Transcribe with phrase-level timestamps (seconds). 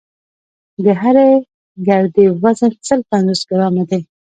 [0.83, 1.29] د هرې
[1.87, 4.01] ګردې وزن سل پنځوس ګرامه دی.